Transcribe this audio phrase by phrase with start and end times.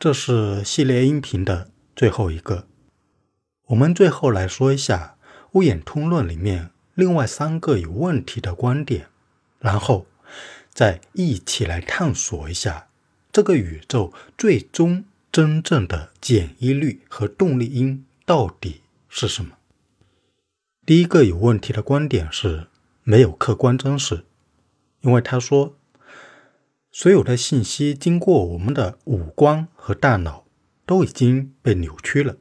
[0.00, 2.66] 这是系列音频的最后一个。
[3.66, 5.18] 我们最后来说一下
[5.52, 9.08] 《乌眼通论》里面另外三个有问题的观点，
[9.58, 10.06] 然后
[10.70, 12.88] 再一起来探索一下
[13.30, 18.80] 这个宇宙最终真正的简易律和动力因到底
[19.10, 19.58] 是什么。
[20.86, 22.68] 第一个有问题的观点是
[23.02, 24.24] 没有客观真实，
[25.02, 25.76] 因为他说。
[26.92, 30.44] 所有的信息经过我们的五官和大脑
[30.84, 32.36] 都已经被扭曲了，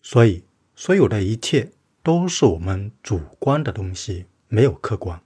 [0.00, 0.44] 所以
[0.74, 5.20] 所有的一切都是我们主观的东西，没有客观。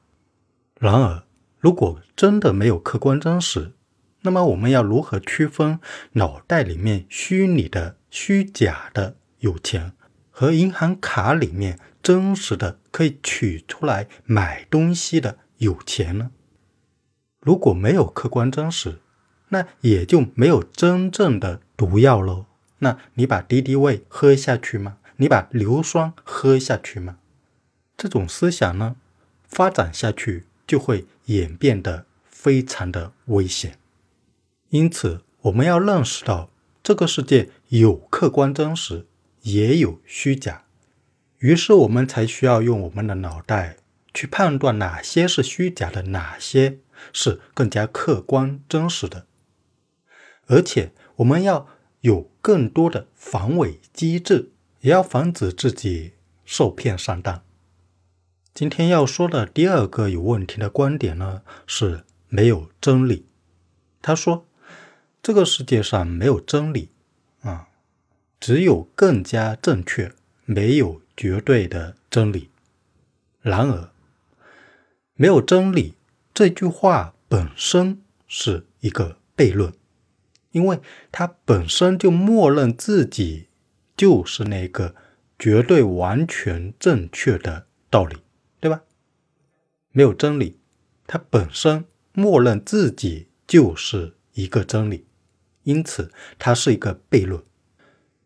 [0.81, 1.23] 然而，
[1.61, 3.73] 如果真的没有客观真实，
[4.23, 5.79] 那么我们要如何区分
[6.15, 9.93] 脑袋里面虚拟的、虚假的有钱
[10.33, 16.33] 和银行卡里面真实的可以取出来买东西的有钱呢？
[17.43, 19.01] 如果没有客观真实，
[19.49, 22.47] 那也就没有真正的毒药喽。
[22.79, 24.99] 那你把敌敌畏喝下去吗？
[25.17, 27.19] 你把硫酸喝下去吗？
[27.97, 28.97] 这种思想呢，
[29.47, 33.77] 发展下去就会演变得非常的危险。
[34.71, 36.49] 因此，我们要认识到
[36.83, 39.07] 这个世界有客观真实，
[39.43, 40.63] 也有虚假。
[41.39, 43.77] 于是，我们才需要用我们的脑袋
[44.15, 46.79] 去判断哪些是虚假的，哪些。
[47.13, 49.27] 是更加客观真实的，
[50.47, 51.69] 而且我们要
[52.01, 54.51] 有更多的防伪机制，
[54.81, 56.13] 也要防止自己
[56.45, 57.43] 受骗上当。
[58.55, 63.27] 今天要说的第二个有问题的观点呢，是没有真理。
[64.03, 64.47] 他说，
[65.23, 66.91] 这个世界上没有真理
[67.43, 67.69] 啊，
[68.39, 70.13] 只有更加正确，
[70.45, 72.51] 没有绝对的真理。
[73.41, 73.91] 然而，
[75.15, 75.95] 没有真理。
[76.35, 79.73] 这句话本身是一个悖论，
[80.53, 80.81] 因为
[81.11, 83.49] 它本身就默认自己
[83.97, 84.95] 就是那个
[85.39, 88.17] 绝对完全正确的道理，
[88.61, 88.81] 对吧？
[89.91, 90.59] 没有真理，
[91.07, 91.85] 它本身
[92.15, 95.05] 默认自己就是一个真理，
[95.65, 97.43] 因此它是一个悖论。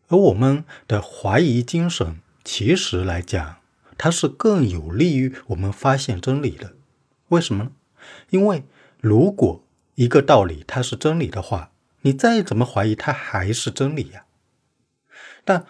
[0.07, 3.57] 而我们的怀疑精神，其实来讲，
[3.97, 6.77] 它是更有利于我们发现真理的。
[7.27, 7.71] 为什么呢？
[8.29, 8.63] 因为
[8.99, 9.63] 如果
[9.95, 14.25] 一个道理它是真理的话，你再怎么怀疑它还是真理呀。
[15.43, 15.65] 但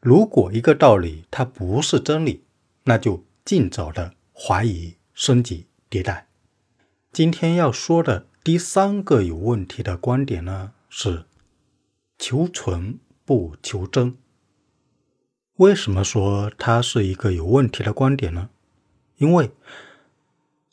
[0.00, 2.44] 如果一个道理它不是真理，
[2.84, 6.28] 那就尽早的怀疑、升级、迭代。
[7.12, 11.24] 今天要说的第三个有问题的观点呢，是
[12.18, 14.16] 求存不求真。
[15.56, 18.50] 为什么说它是一个有问题的观点呢？
[19.16, 19.50] 因为。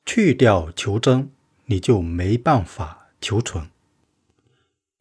[0.08, 1.30] 去掉求真，
[1.66, 3.70] 你就没办法求存。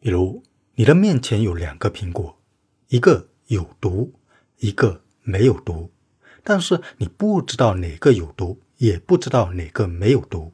[0.01, 0.43] 比如，
[0.75, 2.41] 你的面前有两个苹果，
[2.89, 4.15] 一个有毒，
[4.59, 5.93] 一个没有毒，
[6.43, 10.53] 但是你不知道哪个有毒，也不知道哪个没有毒。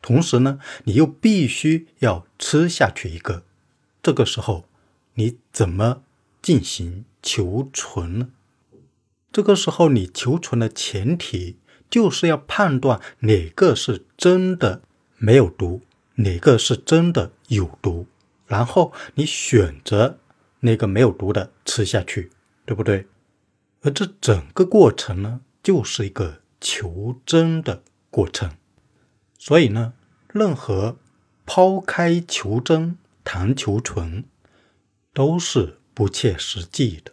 [0.00, 3.42] 同时呢，你又必须要吃下去一个。
[4.00, 4.68] 这个时候，
[5.14, 6.04] 你怎么
[6.40, 8.28] 进行求存呢？
[9.32, 11.58] 这个时候，你求存的前提。
[11.92, 14.80] 就是要判断哪个是真的
[15.18, 15.82] 没有毒，
[16.14, 18.06] 哪个是真的有毒，
[18.46, 20.18] 然后你选择
[20.60, 22.30] 那个没有毒的吃下去，
[22.64, 23.06] 对不对？
[23.82, 28.50] 而这整个过程呢，就是一个求真的过程。
[29.38, 29.92] 所以呢，
[30.28, 30.96] 任何
[31.44, 34.24] 抛开求真谈求纯，
[35.12, 37.12] 都是不切实际的。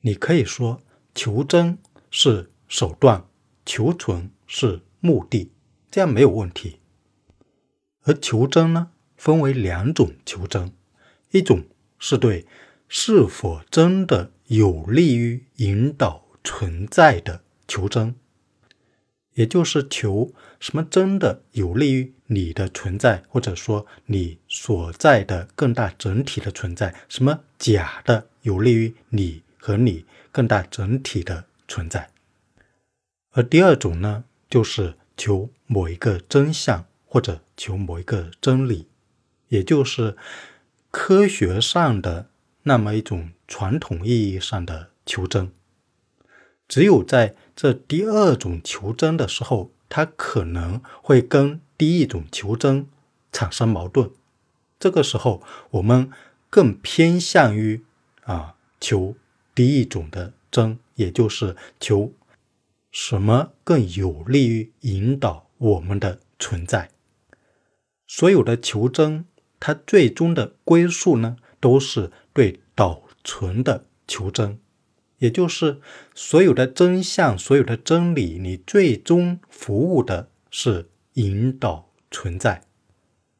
[0.00, 0.80] 你可以说
[1.14, 1.76] 求真
[2.10, 3.26] 是手段。
[3.64, 5.50] 求存是目的，
[5.90, 6.78] 这样没有问题。
[8.04, 10.72] 而求真呢，分为两种求真，
[11.30, 11.64] 一种
[11.98, 12.46] 是对
[12.88, 18.14] 是否真的有利于引导存在的求真，
[19.34, 32.11] 也就是求什么真的有利于你的存在，或者说你所在的更大整体的存在；什么假的有利于你和你更大整体的存在。
[33.32, 38.86] 而第二种呢，就是求某一个真相或者求某一个真理，
[39.48, 40.16] 也就是
[40.90, 42.28] 科学上的
[42.64, 45.50] 那么一种传统意义上的求真。
[46.68, 52.86] 只有在这第二种求真的时候，它可能会跟第一种求真
[53.32, 54.10] 产生矛盾。
[54.78, 56.10] 这个时候，我们
[56.50, 57.82] 更偏向于
[58.24, 59.16] 啊求
[59.54, 62.12] 第一种的真，也就是求。
[62.92, 66.90] 什么更有利于引导我们的存在？
[68.06, 69.24] 所有的求真，
[69.58, 74.58] 它最终的归宿呢，都是对导存的求真，
[75.16, 75.80] 也就是
[76.14, 82.62] 所有的真相、所有的真理，你最终服务的是引导存在。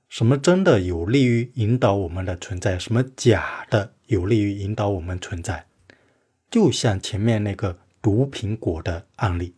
[0.08, 2.78] 什么真的有利于引导我们的存在？
[2.78, 5.66] 什么假的有利于引导我们存在？
[6.50, 9.54] 就像前面那个毒苹果的案例，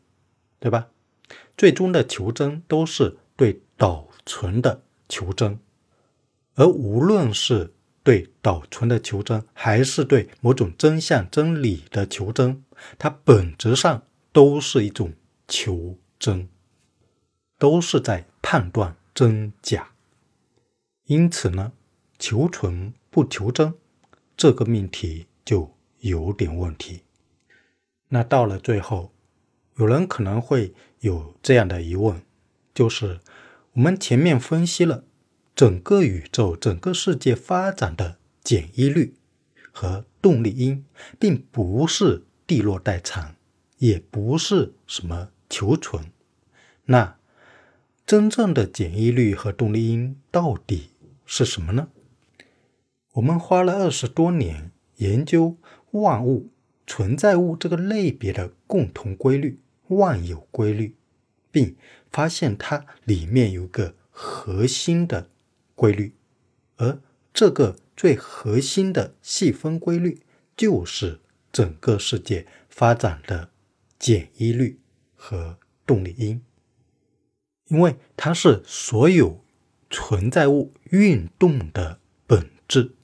[0.61, 0.89] 对吧？
[1.57, 5.59] 最终的求真都是对导存的求真，
[6.55, 12.63] 而无论是对导存的求真，还是对某种真相真理的求真，
[12.99, 14.03] 它本质上
[14.33, 15.15] 都是一种
[15.49, 16.49] 求真，
[17.59, 19.93] 都是在判断真假。
[21.07, 21.73] 因此呢，
[22.19, 23.75] 求存不求真
[24.37, 27.01] 这个命题就有点问题。
[28.09, 29.13] 那到了最后，
[29.77, 32.23] 有人可能会有这样的疑问，
[32.73, 33.21] 就是
[33.73, 35.05] 我们前面分析了
[35.55, 39.15] 整个宇宙、整个世界发展的简易律
[39.73, 40.85] 和动力因，
[41.19, 43.35] 并不是地落代偿，
[43.79, 46.05] 也不是什么求存。
[46.85, 47.17] 那
[48.07, 50.91] 真正的简易律和动力因到底？
[51.27, 51.89] 是什么呢？
[53.15, 55.57] 我们花了二十多年研究
[55.93, 56.51] 万物
[56.87, 60.97] 存在物这个类别的共同规律——万有规律，
[61.51, 61.77] 并
[62.11, 65.31] 发现它里面有个核心的
[65.75, 66.15] 规律，
[66.77, 67.01] 而
[67.33, 70.21] 这个最核心的细分规律
[70.57, 71.21] 就是
[71.53, 73.51] 整个世界发展的
[73.99, 74.79] 简易律
[75.15, 76.41] 和动力因，
[77.69, 79.43] 因为它是所有。
[79.91, 82.97] 存在物运动的本质，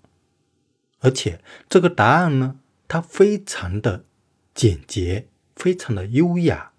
[0.99, 2.59] 而且这个答案呢，
[2.93, 4.05] 它非常的
[4.53, 6.73] 简洁，非常的优雅，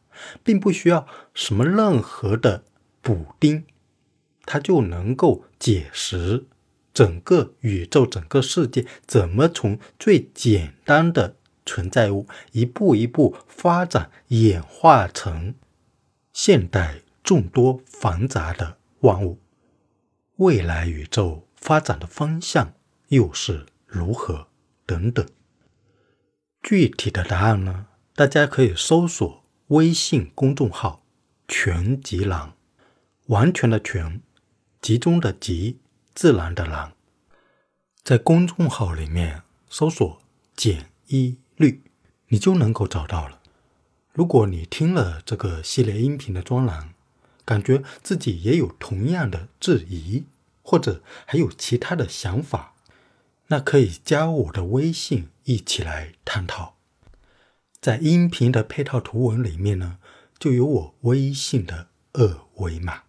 [0.43, 2.65] 并不需要什么任何的
[3.01, 3.63] 补丁，
[4.43, 6.47] 它就能够解释
[6.93, 15.55] 整个宇宙、整个世界怎么从最简单的存在物一步一步发展演化成
[16.33, 19.39] 现代众多繁杂的万物。
[20.35, 22.73] 未来宇宙发展的方向
[23.07, 24.49] 又是如何？
[24.85, 25.25] 等等，
[26.61, 27.87] 具体的答案呢？
[28.15, 31.03] 大家可以搜索微信公众号
[31.47, 32.55] “全集狼”，
[33.27, 34.21] 完全的全，
[34.81, 35.79] 集中的集，
[36.13, 36.93] 自然的然。
[38.03, 40.21] 在公众号里面搜索
[40.55, 41.81] “简一律”，
[42.29, 43.39] 你就能够找到了。
[44.13, 46.93] 如果你听了这个系列音频的专栏，
[47.43, 50.25] 感觉自己也有同样的质疑。
[50.63, 52.70] 或者还有其他的想法，
[53.51, 56.77] 那可以加我的微信一起来探讨。
[57.81, 59.97] 在音频的配套图文里面呢，
[60.39, 63.03] 就有我微信的二维码。